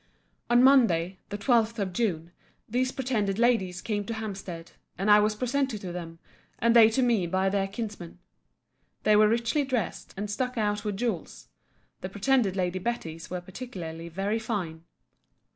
On 0.49 0.63
Monday, 0.63 1.19
the 1.29 1.37
12th 1.37 1.77
of 1.77 1.93
June, 1.93 2.31
these 2.67 2.91
pretended 2.91 3.37
ladies 3.37 3.83
came 3.83 4.03
to 4.05 4.15
Hampstead; 4.15 4.71
and 4.97 5.11
I 5.11 5.19
was 5.19 5.35
presented 5.35 5.79
to 5.81 5.91
them, 5.91 6.17
and 6.57 6.75
they 6.75 6.89
to 6.89 7.03
me 7.03 7.27
by 7.27 7.49
their 7.49 7.67
kinsman. 7.67 8.17
They 9.03 9.15
were 9.15 9.27
richly 9.27 9.63
dressed, 9.63 10.15
and 10.17 10.27
stuck 10.27 10.57
out 10.57 10.83
with 10.83 10.97
jewels; 10.97 11.49
the 11.99 12.09
pretended 12.09 12.55
Lady 12.55 12.79
Betty's 12.79 13.29
were 13.29 13.41
particularly 13.41 14.09
very 14.09 14.39
fine. 14.39 14.85